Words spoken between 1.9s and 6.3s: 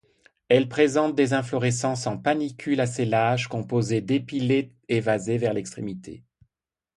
en panicules assez lâches composés d'épillets évasés vers l'extrémité.